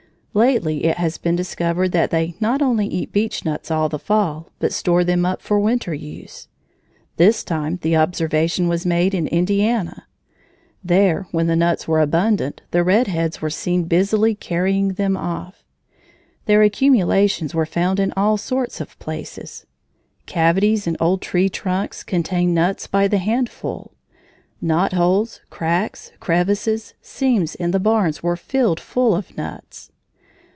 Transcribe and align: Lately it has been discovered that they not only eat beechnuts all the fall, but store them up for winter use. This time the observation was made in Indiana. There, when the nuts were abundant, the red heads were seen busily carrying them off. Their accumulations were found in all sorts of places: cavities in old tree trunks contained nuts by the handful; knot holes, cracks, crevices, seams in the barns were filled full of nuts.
Lately 0.33 0.85
it 0.85 0.95
has 0.95 1.17
been 1.17 1.35
discovered 1.35 1.91
that 1.91 2.09
they 2.09 2.35
not 2.39 2.61
only 2.61 2.87
eat 2.87 3.11
beechnuts 3.11 3.69
all 3.69 3.89
the 3.89 3.99
fall, 3.99 4.47
but 4.59 4.71
store 4.71 5.03
them 5.03 5.25
up 5.25 5.41
for 5.41 5.59
winter 5.59 5.93
use. 5.93 6.47
This 7.17 7.43
time 7.43 7.79
the 7.81 7.97
observation 7.97 8.69
was 8.69 8.85
made 8.85 9.13
in 9.13 9.27
Indiana. 9.27 10.05
There, 10.85 11.27
when 11.31 11.47
the 11.47 11.57
nuts 11.57 11.85
were 11.85 11.99
abundant, 11.99 12.61
the 12.71 12.81
red 12.81 13.07
heads 13.07 13.41
were 13.41 13.49
seen 13.49 13.83
busily 13.83 14.33
carrying 14.33 14.93
them 14.93 15.17
off. 15.17 15.65
Their 16.45 16.63
accumulations 16.63 17.53
were 17.53 17.65
found 17.65 17.99
in 17.99 18.13
all 18.15 18.37
sorts 18.37 18.79
of 18.79 18.97
places: 18.99 19.65
cavities 20.27 20.87
in 20.87 20.95
old 21.01 21.21
tree 21.21 21.49
trunks 21.49 22.05
contained 22.05 22.55
nuts 22.55 22.87
by 22.87 23.09
the 23.09 23.17
handful; 23.17 23.91
knot 24.61 24.93
holes, 24.93 25.41
cracks, 25.49 26.13
crevices, 26.21 26.93
seams 27.01 27.53
in 27.53 27.71
the 27.71 27.81
barns 27.81 28.23
were 28.23 28.37
filled 28.37 28.79
full 28.79 29.13
of 29.13 29.35
nuts. 29.35 29.89